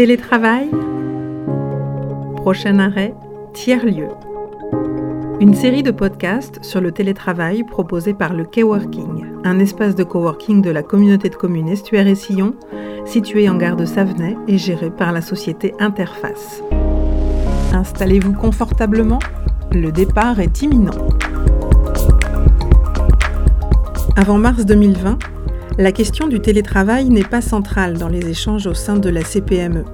[0.00, 0.70] Télétravail
[2.36, 3.14] Prochain arrêt,
[3.52, 4.08] tiers-lieu.
[5.40, 10.62] Une série de podcasts sur le télétravail proposé par le Coworking, un espace de coworking
[10.62, 12.54] de la communauté de communes Estuaire et Sillon,
[13.04, 16.62] situé en gare de Savenay et géré par la société Interface.
[17.74, 19.18] Installez-vous confortablement,
[19.70, 21.08] le départ est imminent.
[24.16, 25.18] Avant mars 2020,
[25.80, 29.84] la question du télétravail n'est pas centrale dans les échanges au sein de la CPME,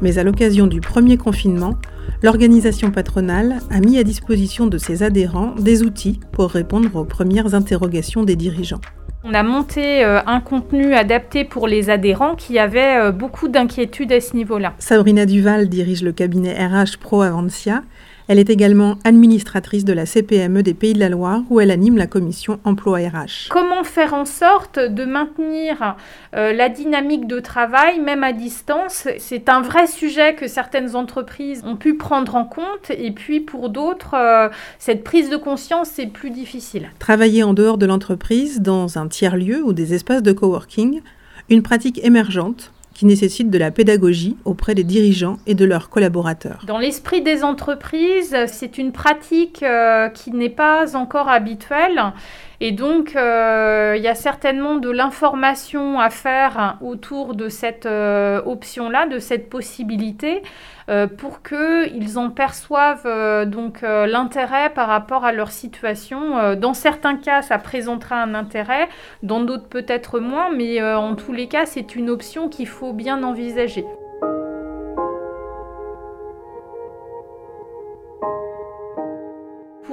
[0.00, 1.74] mais à l'occasion du premier confinement,
[2.22, 7.56] l'organisation patronale a mis à disposition de ses adhérents des outils pour répondre aux premières
[7.56, 8.80] interrogations des dirigeants.
[9.24, 14.12] On a monté euh, un contenu adapté pour les adhérents qui avaient euh, beaucoup d'inquiétudes
[14.12, 14.74] à ce niveau-là.
[14.78, 17.82] Sabrina Duval dirige le cabinet RH Pro Avancia
[18.28, 21.96] elle est également administratrice de la CPME des Pays de la Loire où elle anime
[21.96, 23.48] la commission emploi RH.
[23.50, 25.96] Comment faire en sorte de maintenir
[26.34, 29.08] euh, la dynamique de travail même à distance?
[29.18, 33.68] C'est un vrai sujet que certaines entreprises ont pu prendre en compte et puis pour
[33.68, 36.90] d'autres, euh, cette prise de conscience est plus difficile.
[36.98, 41.00] Travailler en dehors de l'entreprise dans un tiers-lieu ou des espaces de coworking,
[41.48, 46.64] une pratique émergente qui nécessite de la pédagogie auprès des dirigeants et de leurs collaborateurs.
[46.66, 52.12] Dans l'esprit des entreprises, c'est une pratique euh, qui n'est pas encore habituelle.
[52.64, 58.40] Et donc, euh, il y a certainement de l'information à faire autour de cette euh,
[58.46, 60.42] option-là, de cette possibilité.
[60.88, 66.54] Euh, pour qu'ils en perçoivent euh, donc l'intérêt par rapport à leur situation.
[66.54, 68.88] dans certains cas, ça présentera un intérêt,
[69.24, 73.24] dans d'autres peut-être moins, mais en tous les cas, c'est une option qu'il faut bien
[73.24, 73.84] envisager.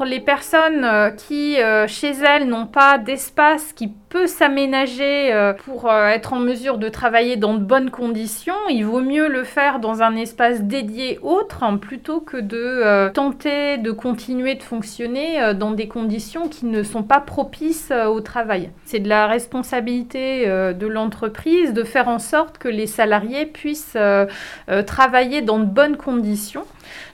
[0.00, 6.08] Pour les personnes qui, chez elles, n'ont pas d'espace qui peut s'aménager euh, pour euh,
[6.08, 10.02] être en mesure de travailler dans de bonnes conditions, il vaut mieux le faire dans
[10.02, 15.70] un espace dédié autre hein, plutôt que de euh, tenter de continuer de fonctionner dans
[15.70, 18.70] des conditions qui ne sont pas propices au travail.
[18.84, 23.96] C'est de la responsabilité de l'entreprise de faire en sorte que les salariés puissent
[24.86, 26.64] travailler dans de bonnes conditions.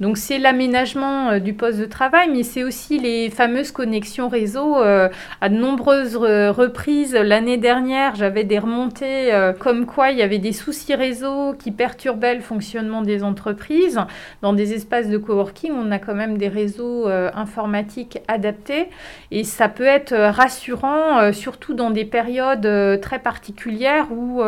[0.00, 5.48] Donc c'est l'aménagement du poste de travail, mais c'est aussi les fameuses connexions réseau à
[5.48, 6.80] de nombreuses reprises
[7.14, 11.70] l'année dernière, j'avais des remontées euh, comme quoi il y avait des soucis réseau qui
[11.70, 14.00] perturbaient le fonctionnement des entreprises.
[14.42, 18.88] Dans des espaces de coworking, on a quand même des réseaux euh, informatiques adaptés
[19.30, 24.44] et ça peut être euh, rassurant, surtout dans des périodes très particulières où, où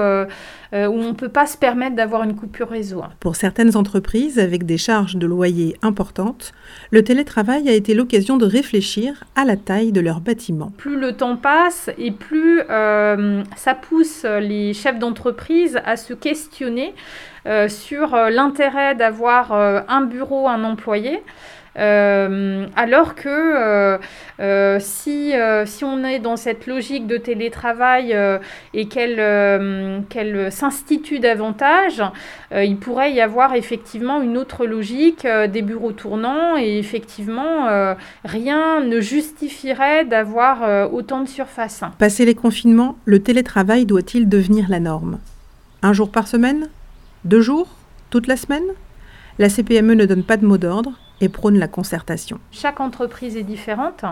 [0.73, 3.03] on ne peut pas se permettre d'avoir une coupure réseau.
[3.21, 6.53] Pour certaines entreprises avec des charges de loyer importantes,
[6.91, 10.73] le télétravail a été l'occasion de réfléchir à la taille de leur bâtiment.
[10.77, 16.95] Plus le temps passe et plus euh, ça pousse les chefs d'entreprise à se questionner
[17.47, 21.23] euh, sur euh, l'intérêt d'avoir un bureau, un employé.
[21.79, 23.99] Euh, alors que euh,
[24.41, 25.33] euh, si,
[25.83, 28.17] on est dans cette logique de télétravail
[28.75, 32.03] et qu'elle s'institue davantage,
[32.55, 37.95] il pourrait y avoir effectivement une autre logique des bureaux tournants et effectivement
[38.25, 41.83] rien ne justifierait d'avoir autant de surface.
[41.99, 45.19] Passé les confinements, le télétravail doit-il devenir la norme?
[45.83, 46.69] Un jour par semaine?
[47.25, 47.69] Deux jours?
[48.11, 48.65] Toute la semaine?
[49.39, 52.41] La CPME ne donne pas de mot d'ordre et prône la concertation.
[52.51, 54.05] Chaque entreprise est différente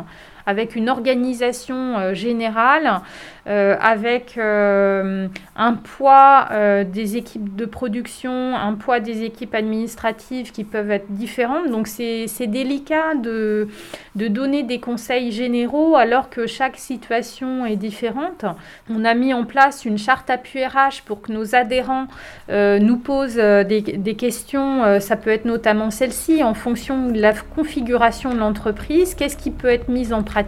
[0.51, 3.01] avec une organisation euh, générale,
[3.47, 6.49] euh, avec euh, un poids
[6.85, 11.71] des équipes de production, un poids des équipes administratives qui peuvent être différentes.
[11.71, 13.69] Donc c'est délicat de,
[14.17, 18.45] de donner des conseils généraux alors que chaque situation est différente.
[18.91, 22.07] On a mis en place une charte appui RH pour que nos adhérents
[22.49, 25.01] nous posent des, des questions.
[25.01, 29.15] ça peut être notamment celle-ci en fonction de la configuration de l'entreprise.
[29.15, 30.40] Qu'est-ce qui peut être mis en pratique.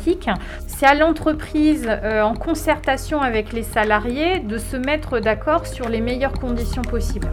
[0.66, 6.00] C'est à l'entreprise, euh, en concertation avec les salariés, de se mettre d'accord sur les
[6.00, 7.31] meilleures conditions possibles.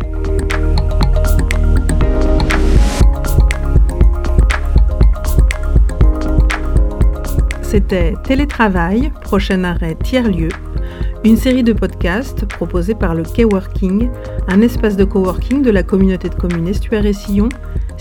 [7.61, 10.49] C'était Télétravail, prochain arrêt tiers-lieu,
[11.23, 14.09] une série de podcasts proposés par le K-Working,
[14.47, 17.49] un espace de coworking de la communauté de communes Estuaire et Sillon,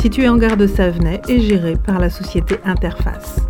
[0.01, 3.48] situé en gare de Savenay et géré par la société Interface.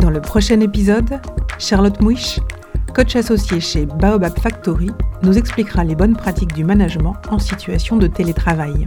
[0.00, 1.20] Dans le prochain épisode,
[1.58, 2.38] Charlotte Mouich,
[2.94, 4.90] coach associée chez Baobab Factory,
[5.22, 8.86] nous expliquera les bonnes pratiques du management en situation de télétravail.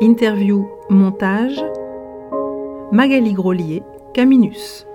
[0.00, 1.60] Interview, montage,
[2.92, 4.86] Magali Grolier, Caminus.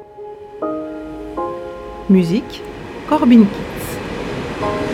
[2.09, 2.63] Musique,
[3.09, 4.88] Corbin Kitts.